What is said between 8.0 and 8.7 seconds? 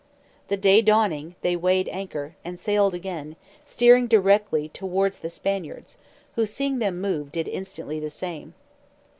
same.